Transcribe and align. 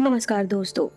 नमस्कार 0.00 0.46
दोस्तों। 0.46 0.88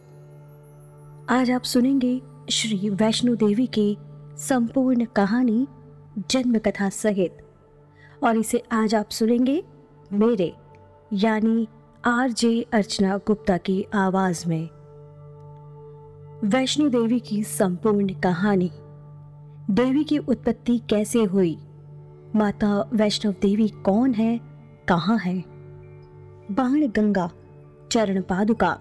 आज 1.30 1.52
आप 1.52 1.62
सुनेंगे 1.62 2.22
श्री 2.50 2.90
वैष्णो 2.90 3.36
देवी 3.36 3.68
की 3.68 3.98
संपूर्ण 4.38 5.06
कहानी 5.06 5.68
जन्म 6.30 6.58
कथा 6.58 6.90
सहित। 6.90 7.38
और 8.24 8.38
इसे 8.38 8.64
आज 8.72 8.96
आप 8.96 9.10
सुनेंगे 9.10 9.64
मेरे, 10.14 10.56
यानी 11.14 11.68
आर 12.06 12.32
जे 12.32 12.66
अर्चना 12.74 13.18
गुप्ता 13.18 13.58
की 13.58 13.86
आवाज़ 13.94 14.48
में। 14.48 14.70
वैष्णो 16.44 16.90
देवी 16.90 17.20
की 17.20 17.44
संपूर्ण 17.44 18.10
कहानी। 18.14 18.72
देवी 19.74 20.04
की 20.04 20.18
उत्पत्ति 20.18 20.82
कैसे 20.90 21.24
हुई? 21.24 21.58
माता 22.36 22.90
वैष्णव 22.94 23.36
देवी 23.42 23.68
कौन 23.68 24.14
है? 24.14 24.40
कहाँ 24.88 25.18
है? 25.18 25.44
बाण 26.52 26.88
गंगा 26.88 27.32
चरण 27.92 28.22
पादुका 28.22 28.80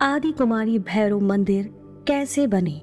आदि 0.00 0.32
कुमारी 0.32 0.78
भैरव 0.78 1.20
मंदिर 1.20 1.70
कैसे 2.08 2.46
बने? 2.46 2.82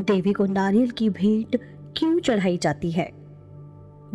देवी 0.00 0.32
को 0.32 0.46
नारियल 0.46 0.90
की 0.90 1.10
भेंट 1.10 1.56
क्यों 1.96 2.18
चढ़ाई 2.18 2.58
जाती 2.58 2.90
है? 2.90 3.10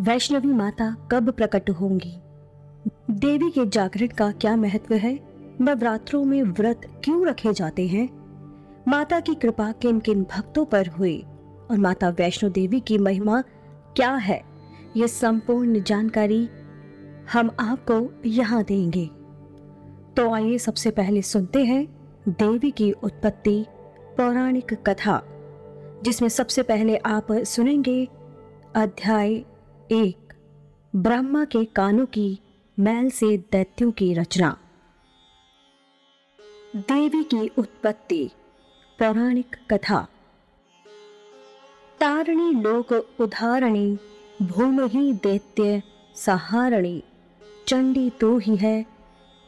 वैष्णवी 0.00 0.48
माता 0.48 1.08
कब 1.12 1.30
प्रकट 1.30 1.70
होंगी? 1.70 2.16
देवी 3.10 3.50
के 3.50 3.66
जागरण 3.66 4.06
का 4.06 4.32
क्या 4.32 4.56
महत्व 4.56 4.94
है? 4.94 5.20
नवरात्रों 5.60 6.24
में 6.24 6.42
व्रत 6.42 7.00
क्यों 7.04 7.26
रखे 7.26 7.52
जाते 7.52 7.86
हैं? 7.86 8.08
माता 8.88 9.20
की 9.20 9.34
कृपा 9.34 9.72
किन 9.72 10.00
किन 10.00 10.22
भक्तों 10.22 10.64
पर 10.64 10.86
हुई? 10.86 11.24
और 11.70 11.78
माता 11.78 12.08
वैष्णो 12.08 12.50
देवी 12.50 12.80
की 12.80 12.98
महिमा 12.98 13.42
क्या 13.96 14.14
है? 14.14 14.42
ये 14.96 15.08
संपूर्ण 15.08 15.82
जानकारी 15.82 16.48
हम 17.32 17.50
आपको 17.60 18.12
यहाँ 18.26 18.64
देंगे। 18.64 19.10
तो 20.16 20.34
आइए 20.34 20.58
सबसे 20.58 20.90
पहले 20.90 21.22
सुनते 21.22 21.64
हैं 21.64 22.01
देवी 22.28 22.70
की 22.70 22.92
उत्पत्ति 22.92 23.64
पौराणिक 24.16 24.74
कथा, 24.74 25.22
जिसमें 26.04 26.28
सबसे 26.28 26.62
पहले 26.62 26.96
आप 26.96 27.32
सुनेंगे 27.32 28.08
अध्याय 28.76 29.34
एक, 29.92 30.34
ब्रह्मा 30.96 31.44
के 31.44 31.64
कानों 31.64 32.06
की 32.06 32.38
मैल 32.78 33.10
से 33.10 33.36
दैत्यों 33.36 33.90
की 33.90 34.14
रचना। 34.14 34.56
देवी 36.76 37.24
की 37.24 37.50
उत्पत्ति, 37.58 38.30
पौराणिक 38.98 39.56
कथा। 39.70 40.08
तारणी 42.00 42.52
लोक 42.62 42.92
उदाहरणी 43.20 43.98
भूमि 44.42 44.88
ही 44.88 45.12
दैत्य 45.12 45.82
सहारणी, 46.16 47.04
चंडी 47.68 48.10
तो 48.10 48.38
ही 48.38 48.56
है, 48.56 48.86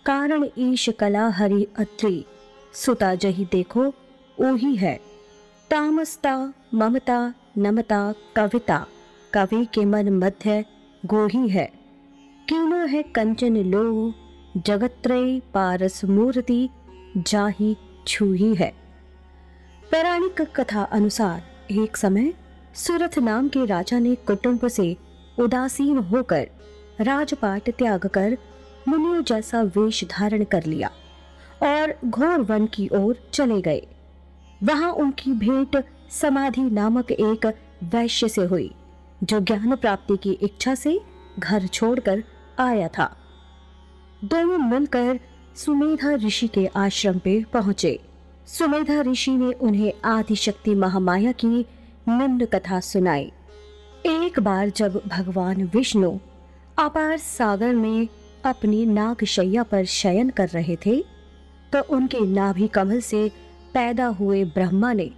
कारण 0.06 0.48
ईश 0.58 0.88
कला 0.88 1.28
हरि 1.28 1.66
अत्रि। 1.78 2.24
सुता 2.74 3.14
जही 3.14 3.44
देखो 3.44 3.86
ओही 4.40 4.76
है। 4.76 5.00
तामसता, 5.70 6.52
ममता, 6.74 7.34
नमता, 7.58 8.14
कविता। 8.36 8.86
कवि 9.34 9.64
के 9.64 9.84
मन 9.84 10.08
मध्य 10.08 10.64
गोही 11.06 11.48
है। 11.48 11.72
कीनो 12.48 12.86
है 12.86 13.02
कंचन 13.02 13.56
लो 13.56 14.14
जगत्रय 14.56 15.40
पारस 15.40 16.04
मूर्ति 16.04 16.68
जाही 17.16 17.76
छूही 18.06 18.54
है। 18.54 18.74
पौराणिक 19.90 20.42
कथा 20.42 20.82
अनुसार, 20.82 21.42
एक 21.70 21.96
समय 21.96 22.34
सुरथ 22.74 23.18
नाम 23.18 23.48
के 23.48 23.66
राजा 23.66 23.98
ने 23.98 24.14
कुटुंब 24.14 24.68
से 24.68 24.96
उदासीन 25.38 25.98
होकर 25.98 26.48
राजपाट 27.00 27.70
त्याग 27.70 28.06
कर 28.06 28.38
मुनियों 28.88 29.24
जैसा 29.24 29.62
वेश 29.62 30.04
धारण 30.04 30.44
कर 30.44 30.64
लिया। 30.64 30.90
और 31.64 31.94
घोर 32.04 32.40
वन 32.40 32.66
की 32.66 32.88
ओर 32.88 33.30
चले 33.32 33.60
गए। 33.60 33.86
वहाँ 34.62 34.92
उनकी 34.92 35.32
भेंट 35.32 35.84
समाधि 36.10 36.60
नामक 36.60 37.10
एक 37.10 37.46
वैश्य 37.84 38.28
से 38.28 38.44
हुई, 38.44 38.70
जो 39.22 39.40
ज्ञान 39.40 39.76
प्राप्ति 39.76 40.16
की 40.16 40.32
इच्छा 40.32 40.74
से 40.74 41.00
घर 41.38 41.66
छोड़कर 41.66 42.24
आया 42.58 42.88
था। 42.88 43.16
दोनों 44.24 44.58
मिलकर 44.58 45.20
सुमेधा 45.56 46.14
ऋषि 46.14 46.48
के 46.48 46.66
आश्रम 46.66 47.18
पे 47.18 47.44
पहुँचे। 47.52 48.00
सुमेधा 48.46 49.00
ऋषि 49.00 49.30
ने 49.30 49.52
उन्हें 49.52 49.92
आदिशक्ति 50.04 50.74
महामाया 50.74 51.32
की 51.32 51.66
निम्न 52.08 52.44
कथा 52.44 52.80
सुनाई। 52.80 53.32
एक 54.06 54.40
बार 54.40 54.68
जब 54.68 55.02
भगवान 55.06 55.64
विष्णु 55.64 56.18
अपार 56.78 57.16
सागर 57.16 57.74
में 57.74 58.08
अपनी 58.44 58.86
नागशैया 58.86 59.62
पर 59.62 59.84
शयन 59.84 60.30
कर 60.30 60.48
रहे 60.48 60.76
थे 60.86 61.13
तो 61.74 61.80
उनके 61.80 62.20
नाभि 62.20 62.68
कमल 62.68 63.00
से 63.00 63.28
पैदा 63.74 64.06
हुए 64.06 64.44
ब्रह्मा 64.44 64.92
ने 64.92 65.10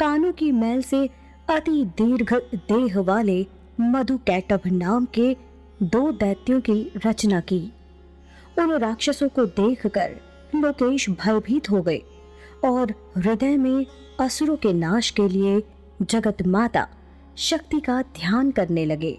कानों 0.00 0.32
की 0.32 0.52
मैल 0.52 0.82
से 0.82 1.10
अति 1.50 1.84
दीर्घ 1.84 2.34
देह 2.54 3.00
वाले 3.00 3.46
मधु 3.80 4.16
कैटभ 4.18 4.60
नाम 4.66 5.04
के 5.04 5.36
दो 5.82 6.12
दैत्यों 6.12 6.60
की 6.60 6.92
रचना 7.06 7.40
की। 7.40 7.72
उन 8.58 8.72
राक्षसों 8.72 9.28
को 9.28 9.44
देखकर 9.44 10.10
लोकेश 10.54 11.10
भयभीत 11.10 11.70
हो 11.70 11.82
गए 11.82 12.02
और 12.64 13.12
हृदय 13.18 13.56
में 13.56 13.86
असुरों 14.20 14.56
के 14.56 14.72
नाश 14.72 15.10
के 15.10 15.28
लिए 15.28 15.62
जगत 16.02 16.36
माता 16.46 16.88
शक्ति 17.36 17.80
का 17.80 18.02
ध्यान 18.02 18.50
करने 18.50 18.84
लगे। 18.84 19.18